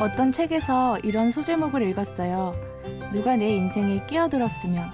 [0.00, 2.54] 어떤 책에서 이런 소제목을 읽었어요.
[3.12, 4.90] 누가 내 인생에 끼어들었으면.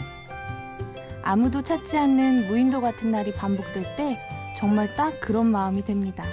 [1.23, 4.19] 아무도 찾지 않는 무인도 같은 날이 반복될 때
[4.59, 6.25] 정말 딱 그런 마음이 듭니다.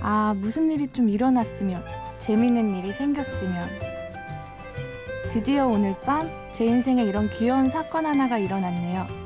[0.00, 1.82] 아, 무슨 일이 좀 일어났으면,
[2.18, 3.68] 재밌는 일이 생겼으면.
[5.32, 9.25] 드디어 오늘 밤 제 인생에 이런 귀여운 사건 하나가 일어났네요.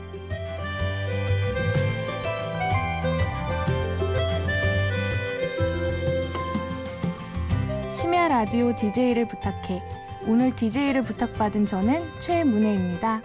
[8.00, 9.82] 심야 라디오 DJ를 부탁해.
[10.26, 13.20] 오늘 DJ를 부탁받은 저는 최문혜입니다.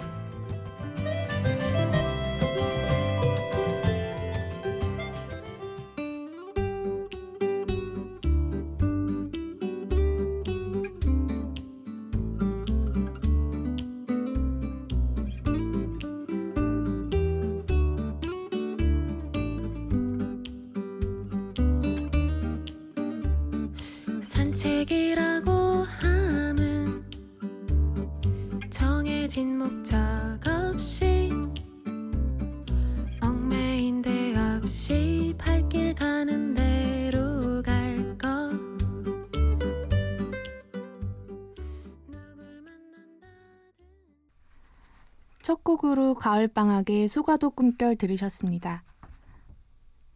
[45.46, 48.84] 첫 곡으로 가을방학의 소가도 꿈결 들으셨습니다.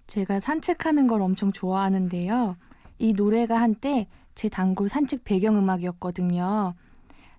[0.08, 2.58] 제가 산책하는 걸 엄청 좋아하는데요.
[2.97, 6.73] 이 노래가 한때 제 단골 산책 배경음악이었거든요.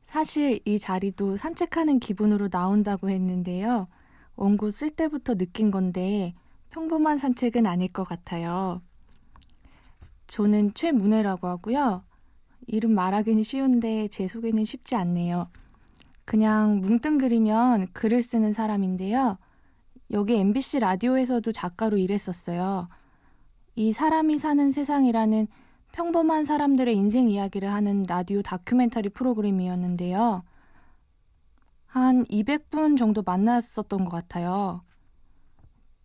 [0.06, 3.88] 사실 이 자리도 산책하는 기분으로 나온다고 했는데요.
[4.36, 6.34] 원고 쓸 때부터 느낀 건데
[6.68, 8.82] 평범한 산책은 아닐 것 같아요.
[10.28, 12.04] 저는 최문혜라고 하고요.
[12.68, 15.48] 이름 말하기는 쉬운데 제 소개는 쉽지 않네요.
[16.30, 19.36] 그냥 뭉뚱그리면 글을 쓰는 사람인데요.
[20.12, 22.88] 여기 MBC 라디오에서도 작가로 일했었어요.
[23.74, 25.48] 이 사람이 사는 세상이라는
[25.90, 30.44] 평범한 사람들의 인생 이야기를 하는 라디오 다큐멘터리 프로그램이었는데요.
[31.86, 34.84] 한 200분 정도 만났었던 것 같아요.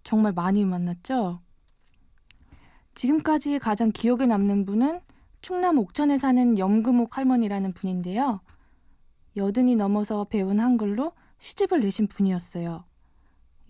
[0.03, 1.39] 정말 많이 만났죠?
[2.95, 5.01] 지금까지 가장 기억에 남는 분은
[5.43, 8.41] 충남 옥천에 사는 염금옥 할머니라는 분인데요.
[9.37, 12.85] 여든이 넘어서 배운 한글로 시집을 내신 분이었어요.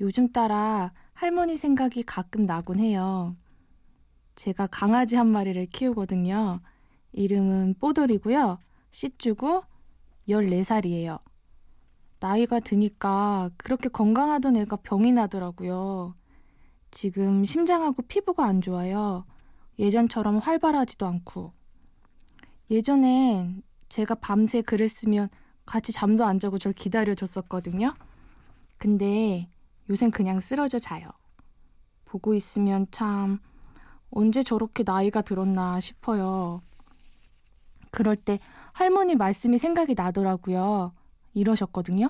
[0.02, 3.36] 요즘 따라 할머니 생각이 가끔 나곤 해요.
[4.36, 6.59] 제가 강아지 한 마리를 키우거든요.
[7.14, 8.59] 이름은 뽀돌이고요.
[8.92, 9.64] 씻주고
[10.28, 11.20] 14살이에요.
[12.20, 16.16] 나이가 드니까 그렇게 건강하던 애가 병이 나더라고요.
[16.92, 19.26] 지금 심장하고 피부가 안 좋아요.
[19.80, 21.53] 예전처럼 활발하지도 않고.
[22.72, 25.30] 예전엔 제가 밤새 글을 쓰면
[25.66, 27.94] 같이 잠도 안 자고 절 기다려줬었거든요.
[28.78, 29.50] 근데
[29.90, 31.09] 요샌 그냥 쓰러져 자요.
[32.06, 33.40] 보고 있으면 참
[34.12, 36.62] 언제 저렇게 나이가 들었나 싶어요.
[37.92, 38.40] 그럴 때
[38.74, 40.94] 할머니 말씀이 생각이 나더라고요.
[41.34, 42.09] 이러셨거든요.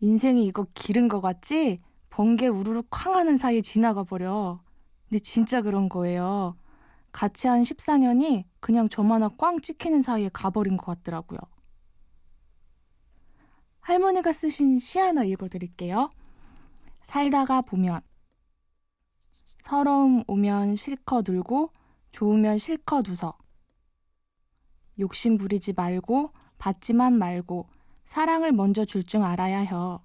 [0.00, 1.78] 인생이 이거 기른 거 같지?
[2.10, 4.60] 번개 우르르 쾅 하는 사이에 지나가 버려.
[5.08, 6.56] 근데 진짜 그런 거예요.
[7.12, 11.38] 같이 한 14년이 그냥 저만 하나 꽝 찍히는 사이에 가버린 것 같더라고요.
[13.88, 16.10] 할머니가 쓰신 시 하나 읽어드릴게요.
[17.00, 18.02] 살다가 보면
[19.62, 21.72] 서러움 오면 실컷 울고
[22.12, 23.38] 좋으면 실컷 웃어.
[24.98, 27.66] 욕심 부리지 말고 받지만 말고
[28.04, 30.04] 사랑을 먼저 줄 줄 알아야 혀.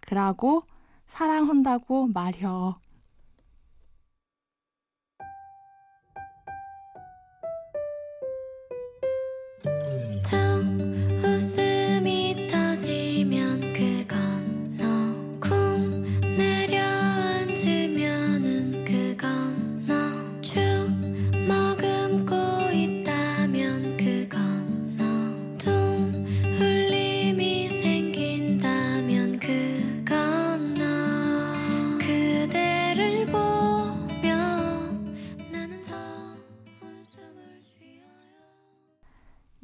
[0.00, 0.62] 그러고
[1.08, 2.80] 사랑한다고 말혀.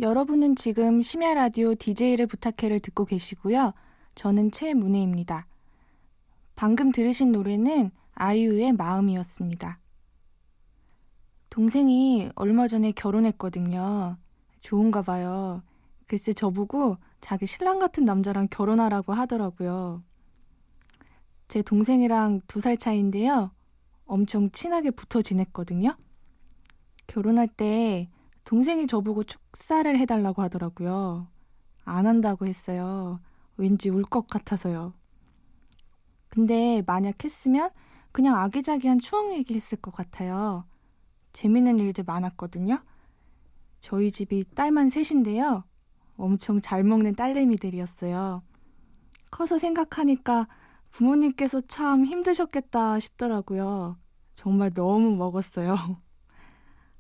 [0.01, 3.73] 여러분은 지금 심야 라디오 DJ를 부탁해를 듣고 계시고요.
[4.15, 5.47] 저는 최문혜입니다.
[6.55, 9.81] 방금 들으신 노래는 아이유의 마음이었습니다.
[11.51, 14.17] 동생이 얼마 전에 결혼했거든요.
[14.61, 15.63] 좋은가 봐요.
[16.07, 20.03] 글쎄 저보고 자기 신랑 같은 남자랑 결혼하라고 하더라고요.
[21.49, 23.51] 제 동생이랑 두 살 차이인데요.
[24.07, 25.97] 엄청 친하게 붙어 지냈거든요.
[27.09, 28.09] 결혼할 때
[28.49, 31.27] 동생이 저보고 축사를 해달라고 하더라고요.
[31.85, 33.21] 안 한다고 했어요.
[33.59, 34.95] 왠지 울 것 같아서요.
[36.31, 37.69] 근데 만약 했으면
[38.11, 40.65] 그냥 아기자기한 추억 얘기 했을 것 같아요.
[41.35, 42.83] 재밌는 일들 많았거든요.
[43.81, 45.65] 저희 집이 딸만 셋인데요.
[46.17, 48.43] 엄청 잘 먹는 딸내미들이었어요.
[49.31, 50.49] 커서 생각하니까
[50.91, 53.99] 부모님께서 참 힘드셨겠다 싶더라고요.
[54.33, 55.77] 정말 너무 먹었어요.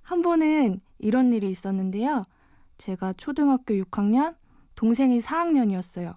[0.03, 2.25] 한 번은 이런 일이 있었는데요.
[2.79, 4.37] 제가 초등학교 6학년,
[4.75, 6.17] 동생이 4학년이었어요.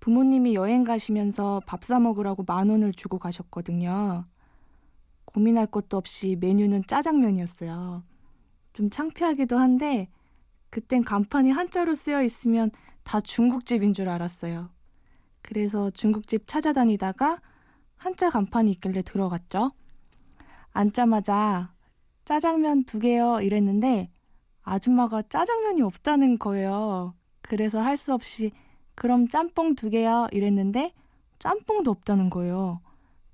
[0.00, 4.24] 부모님이 여행 가시면서 밥 사 먹으라고 만 원을 주고 가셨거든요.
[5.24, 8.02] 고민할 것도 없이 메뉴는 짜장면이었어요.
[8.72, 10.08] 좀 창피하기도 한데
[10.70, 12.70] 그땐 간판이 한자로 쓰여 있으면
[13.02, 14.70] 다 중국집인 줄 알았어요.
[15.42, 17.40] 그래서 중국집 찾아다니다가
[17.96, 19.72] 한자 간판이 있길래 들어갔죠.
[20.72, 21.72] 앉자마자
[22.30, 24.08] 짜장면 두 개요 이랬는데
[24.62, 27.12] 아줌마가 짜장면이 없다는 거예요.
[27.42, 28.52] 그래서 할 수 없이
[28.94, 30.92] 그럼 짬뽕 두 개요 이랬는데
[31.40, 32.80] 짬뽕도 없다는 거예요.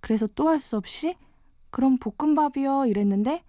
[0.00, 1.14] 그래서 또 할 수 없이
[1.70, 3.42] 그럼 볶음밥이요 이랬는데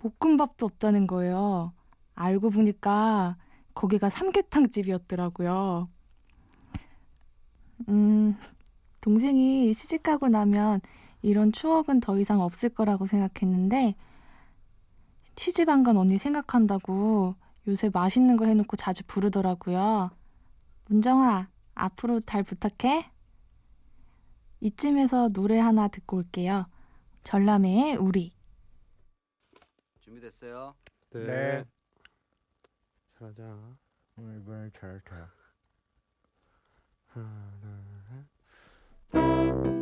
[0.00, 1.72] 볶음밥도 없다는 거예요.
[2.16, 3.36] 알고 보니까
[3.74, 5.88] 거기가 삼계탕 집이었더라고요.
[7.88, 8.36] 음,
[9.00, 10.80] 동생이 시집가고 나면
[11.22, 13.94] 이런 추억은 더 이상 없을 거라고 생각했는데
[15.40, 17.34] 시집 안 간 언니 생각한다고
[17.66, 20.10] 요새 맛있는 거 해놓고 자주 부르더라고요.
[20.90, 23.10] 문정아, 앞으로 잘 부탁해.
[24.60, 26.66] 이쯤에서 노래 하나 듣고 올게요.
[27.24, 28.34] 전람회의 우리.
[30.00, 30.74] 준비됐어요?
[31.14, 31.64] 네.
[33.18, 33.42] 잘하자.
[33.44, 35.32] 어, 이번엔 잘했다.
[37.06, 39.14] 하나, 둘,
[39.72, 39.79] 셋.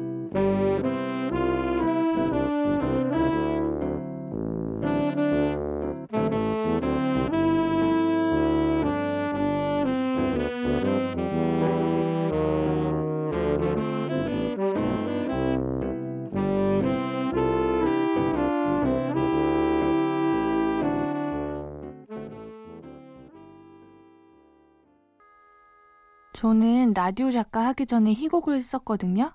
[26.39, 29.33] 저는 라디오 작가 하기 전에 희곡을 썼거든요.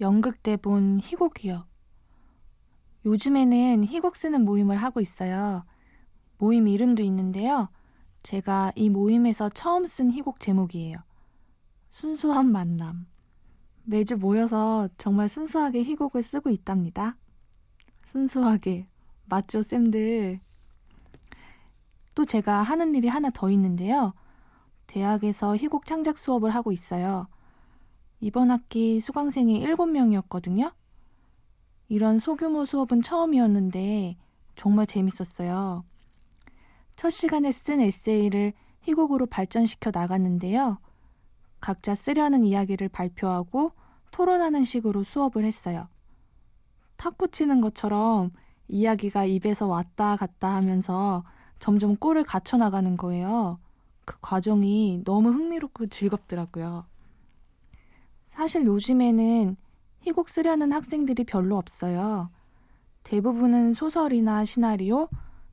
[0.00, 1.66] 연극 대본 희곡이요.
[3.04, 5.64] 요즘에는 희곡 쓰는 모임을 하고 있어요.
[6.38, 7.70] 모임 이름도 있는데요.
[8.22, 10.98] 제가 이 모임에서 처음 쓴 희곡 제목이에요.
[11.88, 13.08] 순수한 만남.
[13.82, 17.16] 매주 모여서 정말 순수하게 희곡을 쓰고 있답니다.
[18.06, 18.86] 순수하게.
[19.24, 20.36] 맞죠, 쌤들?
[22.14, 24.14] 또 제가 하는 일이 하나 더 있는데요.
[24.94, 27.26] 대학에서 희곡 창작 수업을 하고 있어요.
[28.20, 30.72] 이번 학기 수강생이 7명이었거든요.
[31.88, 34.16] 이런 소규모 수업은 처음이었는데
[34.54, 35.84] 정말 재밌었어요.
[36.94, 38.52] 첫 시간에 쓴 에세이를
[38.82, 40.78] 희곡으로 발전시켜 나갔는데요.
[41.60, 43.72] 각자 쓰려는 이야기를 발표하고
[44.12, 45.88] 토론하는 식으로 수업을 했어요.
[46.98, 48.30] 탁구 치는 것처럼
[48.68, 51.24] 이야기가 입에서 왔다 갔다 하면서
[51.58, 53.58] 점점 꼴을 갖춰 나가는 거예요.
[54.04, 56.86] 그 과정이 너무 흥미롭고 즐겁더라고요.
[58.28, 59.56] 사실 요즘에는
[60.00, 62.30] 희곡 쓰려는 학생들이 별로 없어요.
[63.04, 65.08] 대부분은 소설이나 시나리오,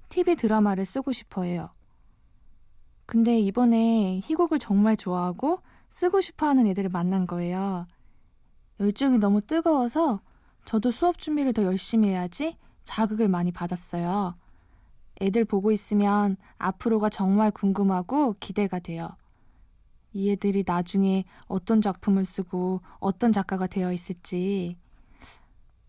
[0.09, 1.69] TV 드라마를 쓰고 싶어 해요.
[3.05, 5.59] 근데 이번에 희곡을 정말 좋아하고
[5.91, 7.87] 쓰고 싶어 하는 애들을 만난 거예요.
[8.79, 10.21] 열정이 너무 뜨거워서
[10.65, 14.35] 저도 수업 준비를 더 열심히 해야지 자극을 많이 받았어요.
[15.21, 19.09] 애들 보고 있으면 앞으로가 정말 궁금하고 기대가 돼요.
[20.13, 24.75] 이 애들이 나중에 어떤 작품을 쓰고 어떤 작가가 되어 있을지.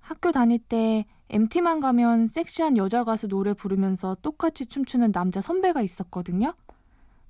[0.00, 6.54] 학교 다닐 때 MT만 가면 섹시한 여자 가수 노래 부르면서 똑같이 춤추는 남자 선배가 있었거든요.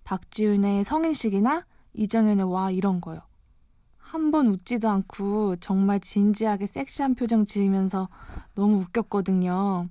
[0.04, 3.20] 박지윤의 성인식이나 이정현의 와 이런 거요.
[3.98, 8.08] 한 번 웃지도 않고 정말 진지하게 섹시한 표정 지으면서
[8.54, 9.88] 너무 웃겼거든요.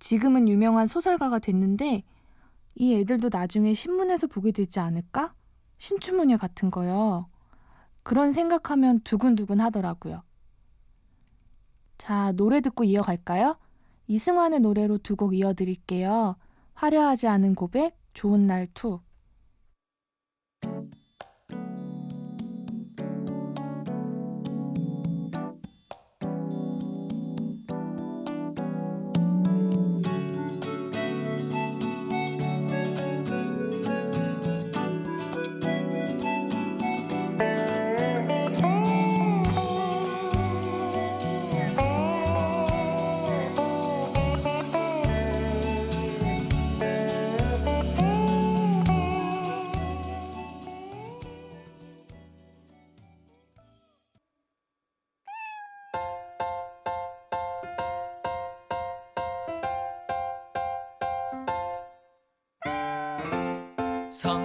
[0.00, 2.02] 지금은 유명한 소설가가 됐는데
[2.74, 5.34] 이 애들도 나중에 신문에서 보게 되지 않을까?
[5.78, 7.28] 신춘문예 같은 거요.
[8.02, 10.22] 그런 생각하면 두근두근 하더라고요.
[11.98, 13.58] 자, 노래 듣고 이어갈까요?
[14.08, 16.36] 이승환의 노래로 두 곡 이어드릴게요.
[16.74, 19.00] 화려하지 않은 고백, 좋은 날 투.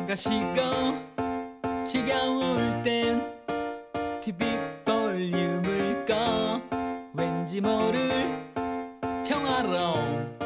[0.05, 1.03] 가시고
[1.83, 3.23] 지겨울 땐
[4.21, 6.61] TV 볼륨을 꺼
[7.13, 8.45] 왠지 모를
[9.27, 10.37] 평화로움.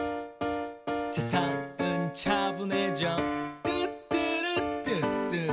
[1.12, 3.18] 세상은 차분해져.
[3.64, 5.48] 뜨뜨르뜨뜨.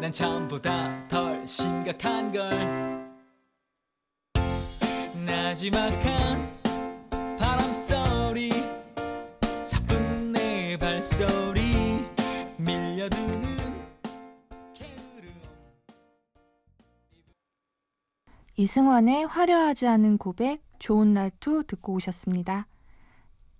[0.00, 2.50] 난 처음보다 덜 심각한 걸.
[5.14, 6.58] 나지막한
[7.38, 8.50] 바람 소리.
[9.64, 11.47] 사뿐 내 발소리
[18.58, 22.66] 이승환의 화려하지 않은 고백, 좋은 날투 듣고 오셨습니다.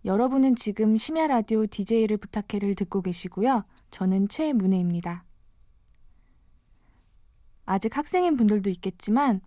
[0.05, 3.65] 여러분은 지금 심야 라디오 DJ를 부탁해를 듣고 계시고요.
[3.93, 5.25] 저는 최문혜입니다.
[7.65, 9.41] 아직 학생인 분들도 있겠지만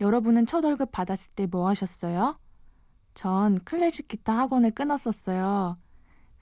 [0.00, 2.38] 여러분은 첫 월급 받았을 때 뭐 하셨어요?
[3.12, 5.76] 전 클래식 기타 학원을 끊었었어요.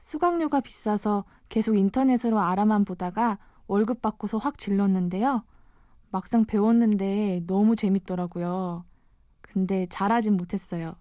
[0.02, 5.42] 수강료가 비싸서 계속 인터넷으로 알아만 보다가 월급 받고서 확 질렀는데요.
[6.12, 8.84] 막상 배웠는데 너무 재밌더라고요.
[9.40, 10.94] 근데 잘하진 못했어요.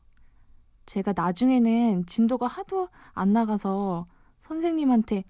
[0.86, 4.08] 제가 나중에는 진도가 하도 안 나가서
[4.42, 5.24] 선생님한테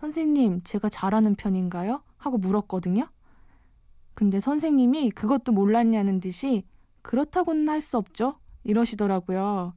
[0.00, 2.02] 선생님, 제가 잘하는 편인가요?
[2.16, 3.08] 하고 물었거든요.
[4.14, 6.64] 근데 선생님이 그것도 몰랐냐는 듯이
[7.02, 8.38] 그렇다고는 할 수 없죠.
[8.64, 9.74] 이러시더라고요.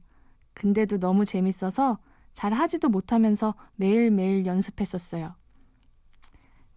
[0.54, 1.98] 근데도 너무 재밌어서
[2.34, 5.34] 잘 하지도 못하면서 매일매일 연습했었어요.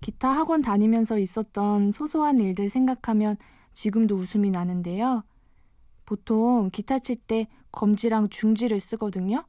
[0.05, 3.37] 기타 학원 다니면서 있었던 소소한 일들 생각하면
[3.73, 5.23] 지금도 웃음이 나는데요.
[6.05, 9.43] 보통 기타 칠 때 검지랑 중지를 쓰거든요.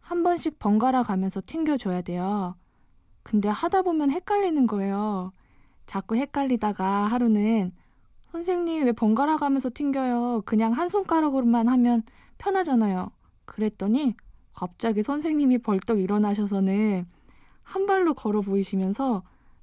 [0.00, 2.56] 한 번씩 번갈아 가면서 튕겨줘야 돼요.
[3.22, 5.34] 근데 하다 보면 헷갈리는 거예요.
[5.84, 7.72] 자꾸 헷갈리다가 하루는
[8.30, 10.40] 선생님 왜 번갈아 가면서 튕겨요?
[10.46, 12.02] 그냥 한 손가락으로만 하면
[12.38, 13.10] 편하잖아요.
[13.44, 14.16] 그랬더니
[14.54, 17.06] 갑자기 선생님이 벌떡 일어나셔서는
[17.62, 19.22] 한 발로 걸어 보이시면서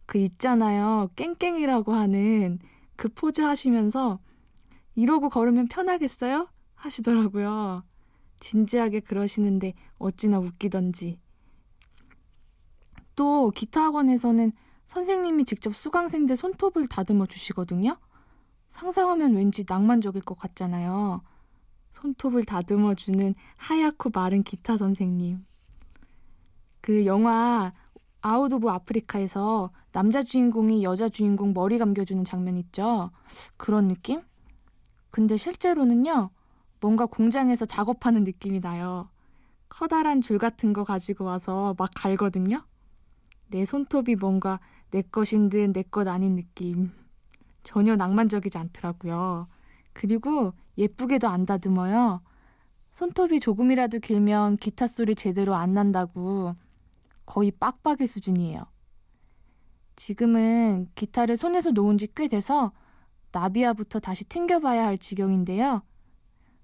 [0.09, 1.11] 그 있잖아요.
[1.15, 2.57] 깽깽이라고 하는
[2.95, 4.17] 그 포즈 하시면서
[4.95, 6.47] 이러고 걸으면 편하겠어요?
[6.73, 7.83] 하시더라고요.
[8.39, 11.19] 진지하게 그러시는데 어찌나 웃기던지.
[13.15, 14.51] 또 기타 학원에서는
[14.87, 17.95] 선생님이 직접 수강생들 손톱을 다듬어 주시거든요.
[18.71, 21.21] 상상하면 왠지 낭만적일 것 같잖아요.
[22.01, 25.45] 손톱을 다듬어 주는 하얗고 마른 기타 선생님.
[26.81, 27.73] 그 영화
[28.21, 33.11] Out of Africa에서 남자 주인공이 여자 주인공 머리 감겨주는 장면 있죠?
[33.57, 34.21] 그런 느낌?
[35.11, 36.29] 근데 실제로는요,
[36.81, 39.09] 뭔가 공장에서 작업하는 느낌이 나요.
[39.69, 42.63] 커다란 줄 같은 거 가지고 와서 막 갈거든요?
[43.47, 44.59] 내 손톱이 뭔가
[44.91, 46.91] 내 것인 듯 내 것 아닌 느낌.
[47.63, 49.47] 전혀 낭만적이지 않더라고요.
[49.93, 52.21] 그리고 예쁘게도 안 다듬어요.
[52.93, 56.55] 손톱이 조금이라도 길면 기타 소리 제대로 안 난다고
[57.29, 58.63] 거의 빡빡의 수준이에요.
[59.95, 62.71] 지금은 기타를 손에서 놓은 지 꽤 돼서
[63.31, 65.83] 나비야부터 다시 튕겨봐야 할 지경인데요.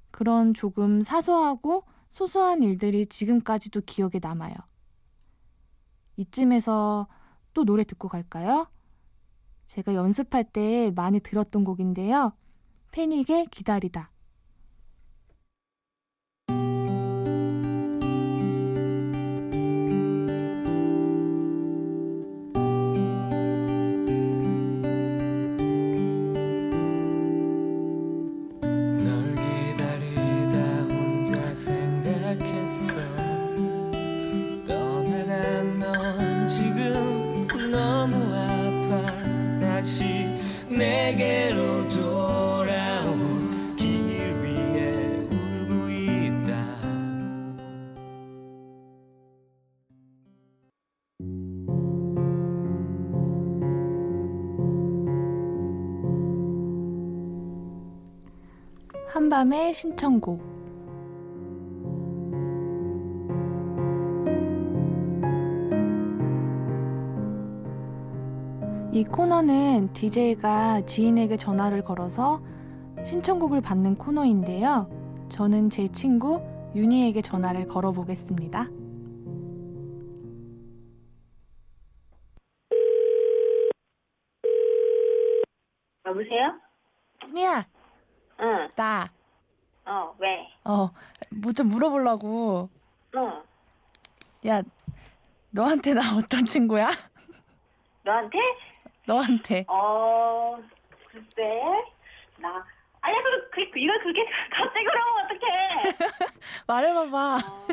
[0.10, 4.56] 그런 조금 사소하고 소소한 일들이 지금까지도 기억에 남아요.
[6.18, 7.08] 이쯤에서
[7.54, 8.68] 또 노래 듣고 갈까요?
[9.68, 12.34] 제가 연습할 때 많이 들었던 곡인데요.
[12.92, 14.10] 패닉의 기다리다.
[59.26, 60.40] 한밤의 신청곡.
[68.92, 72.40] 이 코너는 DJ가 지인에게 전화를 걸어서
[73.04, 74.90] 신청곡을 받는 코너인데요.
[75.30, 76.44] 저는 제 친구
[76.76, 78.70] 윤희에게 전화를 걸어보겠습니다.
[86.06, 86.60] 여보세요?
[87.28, 87.66] 윤희야,
[88.76, 88.84] 응.
[88.84, 89.10] 나,
[89.86, 90.48] 어, 왜?
[90.66, 90.90] 어,
[91.32, 92.70] 뭐 좀 물어보려고.
[93.16, 93.44] 응.
[94.48, 94.62] 야,
[95.52, 96.90] 너한테 나 어떤 친구야?
[98.04, 98.38] 너한테?
[99.08, 99.66] 너한테.
[99.68, 100.58] 어,
[101.10, 101.62] 글쎄.
[102.38, 102.66] 나.
[103.02, 105.98] 아니야, 그, 그, 그, 이걸 그렇게 갑자기 그러면 어떡해.
[106.68, 107.36] 말해봐봐.
[107.38, 107.68] 어,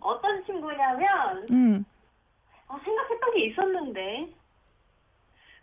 [0.00, 1.84] 어떤 친구냐면, 응.
[2.68, 4.28] 어, 생각했던 게 있었는데.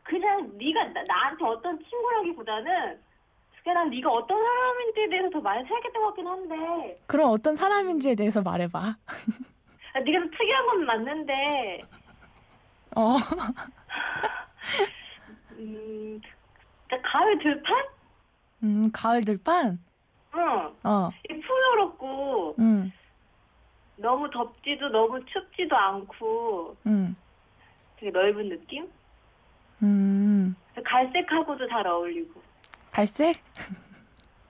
[0.03, 3.01] 그냥 네가 나, 나한테 어떤 친구라기보다는
[3.63, 8.15] 그냥 난 네가 어떤 사람인지에 대해서 더 많이 생각했던 것 같긴 한데 그럼 어떤 사람인지에
[8.15, 8.79] 대해서 말해봐.
[8.79, 11.81] 아, 네가 좀 특이한 건 맞는데
[12.95, 13.15] 어.
[15.59, 16.21] 음,
[17.03, 17.85] 가을 들판?
[18.63, 19.79] 음, 가을 들판?
[20.35, 20.75] 응.
[20.83, 21.09] 어.
[21.29, 22.91] 이 풍요롭고 음.
[23.95, 27.15] 너무 덥지도 너무 춥지도 않고 음.
[27.97, 28.91] 되게 넓은 느낌?
[29.81, 30.55] 음.
[30.83, 32.42] 갈색하고도 잘 어울리고.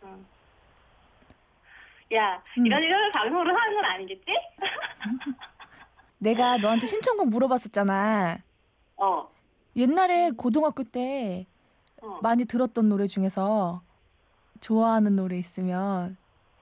[0.03, 0.25] 응.
[2.13, 2.65] 야, 음.
[2.65, 4.25] 이런 이런 방송으로 하는 건 아니겠지?
[6.19, 8.37] 내가 너한테 신청곡 물어봤었잖아.
[8.97, 9.29] 어.
[9.75, 11.47] 옛날에 고등학교 때
[12.01, 12.19] 어.
[12.21, 13.81] 많이 들었던 노래 중에서
[14.61, 16.15] 좋아하는 노래 있으면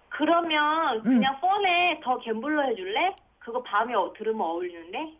[0.09, 3.15] 그러면 그냥 폰에 더 갬블러 해줄래?
[3.39, 5.17] 그거 밤에 어- 들으면 어울리는데?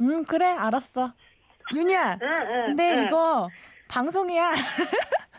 [0.00, 1.12] 음 그래 알았어
[1.74, 2.64] 윤이야 응, 응.
[2.66, 3.06] 근데 응.
[3.06, 3.48] 이거
[3.88, 4.52] 방송이야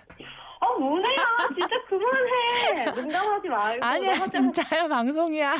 [0.71, 1.25] 어, 뭐네야.
[1.55, 2.85] 진짜 그만해.
[2.91, 3.85] 농담하지 말고.
[3.85, 5.55] 아니야 너 하자- 진짜야 방송이야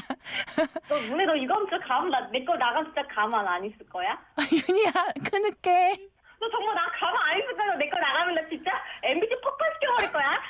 [0.89, 4.18] 너 문에 너 이번 주 가면 나, 내 거 나가 진짜 가만 안 있을 거야?
[4.51, 4.91] 윤이야
[5.30, 7.75] 그늦게 너 정말 나 가만 안 있을 거야?
[7.75, 8.72] 내 거 나가면 나 진짜
[9.03, 10.41] MBC 폭파시켜버릴 거야?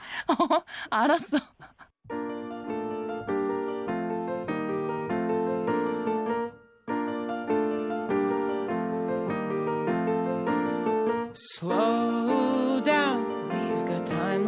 [0.56, 1.36] 어, 알았어
[11.34, 12.19] Slow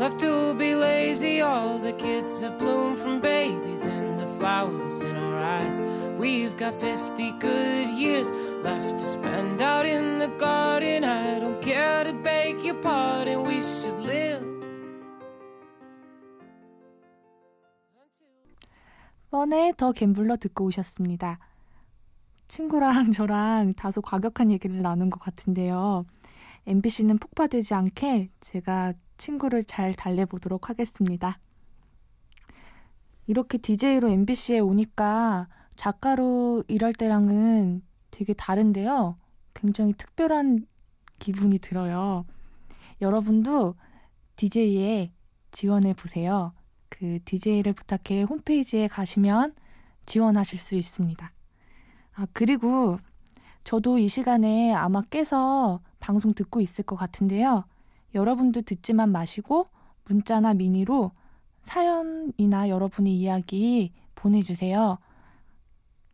[0.03, 1.41] left to be lazy.
[1.43, 5.81] All the kids have bloomed from babies into flowers in our eyes.
[6.19, 8.29] We've got 50 good years
[8.65, 11.05] left to spend out in the garden.
[11.05, 14.43] I don't care to beg your pardon, we should live.
[19.31, 21.39] 번에 더 갬블러 듣고 오셨습니다.
[22.49, 26.03] 친구랑 저랑 다소 과격한 얘기를 나눈 것 같은데요.
[26.67, 31.39] MBC는 폭파되지 않게 제가 친구를 잘 달래보도록 하겠습니다.
[33.29, 39.17] 이렇게 DJ로 MBC에 오니까 작가로 일할 때랑은 되게 다른데요.
[39.55, 40.67] 굉장히 특별한
[41.21, 42.25] 기분이 들어요.
[43.01, 43.77] 여러분도
[44.35, 45.13] DJ에
[45.53, 46.53] 지원해 보세요.
[46.89, 49.55] 그 DJ를 부탁해 홈페이지에 가시면
[50.05, 51.33] 지원하실 수 있습니다.
[52.15, 52.99] 아, 그리고
[53.63, 57.65] 저도 이 시간에 아마 깨서 방송 듣고 있을 것 같은데요.
[58.15, 59.69] 여러분도 듣지만 마시고
[60.05, 61.13] 문자나 미니로
[61.63, 64.99] 사연이나 여러분의 이야기 보내주세요.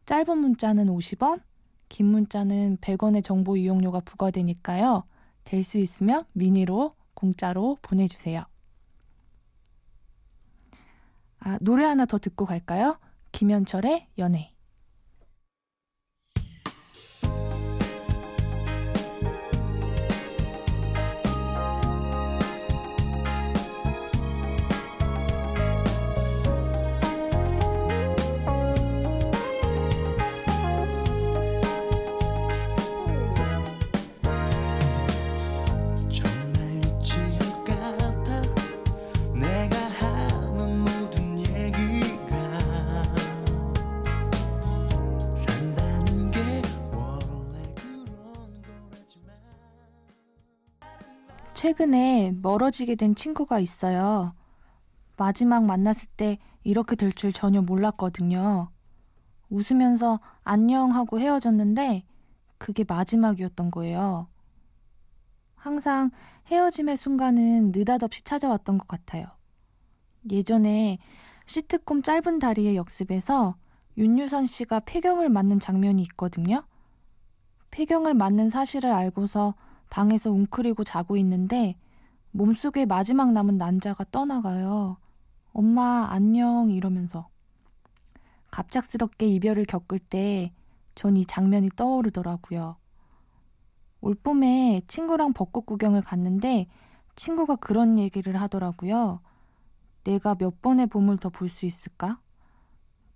[0.07, 1.43] 짧은 문자는 50원,
[1.89, 5.05] 긴 문자는 100원의 정보 이용료가 부과되니까요.
[5.45, 8.45] 될 수 있으면 미니로 공짜로 보내주세요.
[11.41, 12.99] 아, 노래 하나 더 듣고 갈까요?
[13.33, 14.53] 김현철의 연애.
[51.59, 54.33] 최근에 멀어지게 된 친구가 있어요.
[55.17, 58.71] 마지막 만났을 때 이렇게 될 줄 전혀 몰랐거든요.
[59.51, 62.05] 웃으면서 안녕 하고 헤어졌는데
[62.59, 64.29] 그게 마지막이었던 거예요.
[65.57, 66.13] 항상
[66.47, 69.27] 헤어짐의 순간은 느닷없이 찾아왔던 것 같아요.
[70.31, 70.99] 예전에
[71.47, 73.57] 시트콤 짧은 다리의 역습에서
[73.97, 76.63] 윤유선 씨가 폐경을 맞는 장면이 있거든요.
[77.73, 79.57] 폐경을 맞는 사실을 알고서
[79.91, 81.77] 방에서 웅크리고 자고 있는데
[82.33, 84.97] 몸속에 마지막 남은 난자가 떠나가요.
[85.53, 87.29] 엄마 안녕 이러면서
[88.51, 90.53] 갑작스럽게 이별을 겪을 때
[90.95, 92.77] 전 이 장면이 떠오르더라고요.
[94.01, 96.67] 올 봄에 친구랑 벚꽃 구경을 갔는데
[97.15, 99.21] 친구가 그런 얘기를 하더라고요.
[100.05, 102.21] 내가 몇 번의 봄을 더 볼 수 있을까?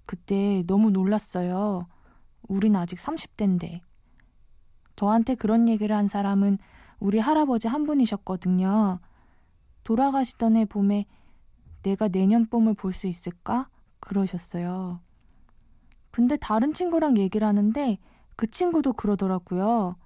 [0.06, 1.88] 그때 너무 놀랐어요.
[2.48, 3.80] 우린 아직 30대인데.
[5.02, 6.58] 저한테 그런 얘기를 한 사람은
[7.00, 9.00] 우리 할아버지 한 분이셨거든요.
[9.82, 11.06] 돌아가시던 해 봄에
[11.82, 13.68] 내가 내년 봄을 볼 수 있을까?
[13.98, 15.00] 그러셨어요.
[16.12, 17.98] 근데 다른 친구랑 얘기를 하는데
[18.36, 19.96] 그 친구도 그러더라고요.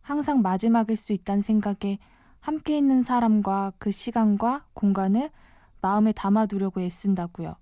[0.00, 2.00] 항상 마지막일 수 있다는 생각에
[2.40, 5.30] 함께 있는 사람과 그 시간과 공간을
[5.80, 7.54] 마음에 담아두려고 애쓴다고요.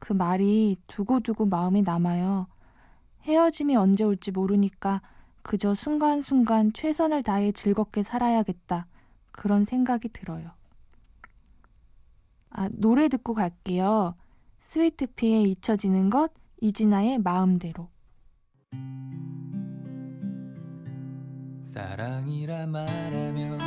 [0.00, 2.46] 그 말이 두고두고 마음에 남아요.
[3.22, 5.00] 헤어짐이 언제 올지 모르니까
[5.42, 8.86] 그저 순간순간 최선을 다해 즐겁게 살아야겠다.
[9.32, 10.50] 그런 생각이 들어요.
[12.50, 14.14] 아, 노래 듣고 갈게요.
[14.60, 17.88] 스위트피의 잊혀지는 것, 이진아의 마음대로.
[21.62, 23.58] 사랑이라 말하면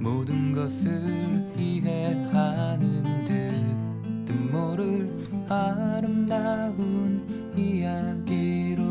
[0.00, 8.87] 모든 것을 이해하는 듯 뜻모를 아름다운 이야기로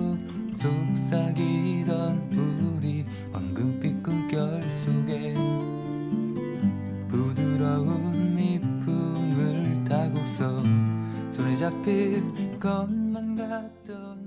[0.57, 5.35] 속삭이던 우리 황금빛 꿈결 속에
[7.07, 10.63] 부드러운 미풍을 타고서
[11.29, 12.23] 손에 잡힐
[12.59, 14.26] 것만 같던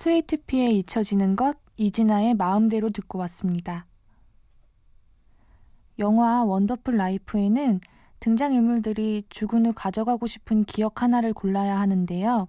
[0.00, 3.84] 스위트피에 잊혀지는 것, 이진아의 마음대로 듣고 왔습니다.
[5.98, 7.80] 영화 원더풀 라이프에는
[8.18, 12.48] 등장인물들이 죽은 후 가져가고 싶은 기억 하나를 골라야 하는데요.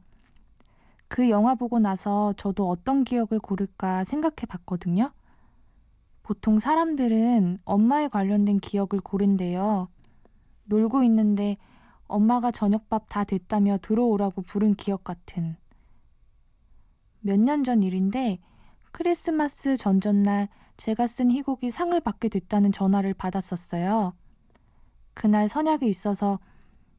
[1.10, 5.12] 그 영화 보고 나서 저도 어떤 기억을 고를까 생각해 봤거든요.
[6.24, 9.90] 보통 사람들은 엄마에 관련된 기억을 고른대요.
[10.64, 11.58] 놀고 있는데
[12.08, 15.58] 엄마가 저녁밥 다 됐다며 들어오라고 부른 기억 같은.
[17.22, 18.40] 몇 년 전 일인데
[18.92, 24.14] 크리스마스 전전날 제가 쓴 희곡이 상을 받게 됐다는 전화를 받았었어요.
[25.14, 26.40] 그날 선약이 있어서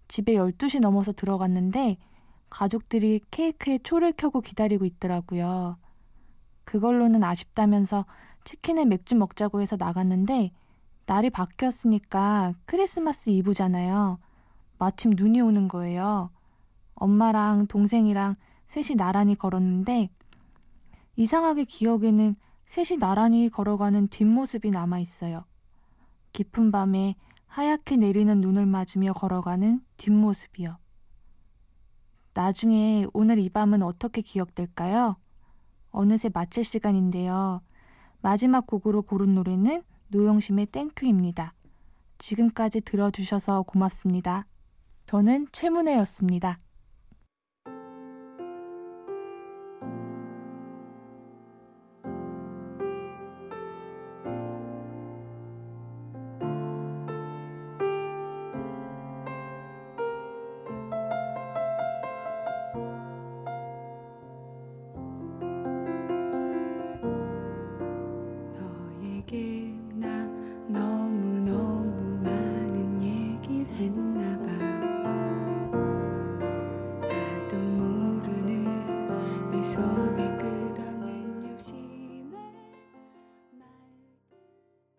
[0.08, 1.96] 집에 12시 넘어서 들어갔는데
[2.50, 5.78] 가족들이 케이크에 초를 켜고 기다리고 있더라고요.
[6.64, 8.04] 그걸로는 아쉽다면서
[8.44, 10.52] 치킨에 맥주 먹자고 해서 나갔는데
[11.06, 14.18] 날이 바뀌었으니까 크리스마스 이브잖아요.
[14.78, 16.30] 마침 눈이 오는 거예요.
[16.94, 18.37] 엄마랑 동생이랑
[18.72, 20.08] 셋이 나란히 걸었는데
[21.16, 25.44] 이상하게 기억에는 셋이 나란히 걸어가는 뒷모습이 남아 있어요.
[26.32, 30.78] 깊은 밤에 하얗게 내리는 눈을 맞으며 걸어가는 뒷모습이요.
[32.32, 35.16] 나중에 오늘 이 밤은 어떻게 기억될까요?
[35.90, 37.61] 어느새 마칠 시간인데요.
[38.22, 41.52] 마지막 곡으로 고른 노래는 노영심의 Thank You입니다.
[42.16, 44.46] 지금까지 들어주셔서 고맙습니다.
[45.04, 46.58] 저는 최문혜였습니다.